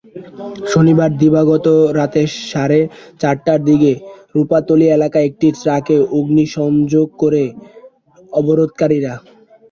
[0.71, 1.67] শনিবার দিবাগত
[1.97, 2.15] রাত
[2.45, 2.79] সাড়ে
[3.21, 3.91] চারটার দিকে
[4.35, 7.43] রূপাতলী এলাকায় একটি ট্রাকে অগ্নিসংযোগ করে
[8.31, 9.13] অবরোধকারীরা।